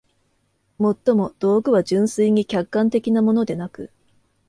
[0.79, 3.91] 尤も、道具は純粋に客観的なものでなく、